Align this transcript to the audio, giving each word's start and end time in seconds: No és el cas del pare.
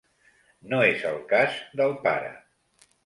No 0.71 0.79
és 0.87 1.05
el 1.09 1.21
cas 1.33 1.59
del 1.83 1.95
pare. 2.09 2.33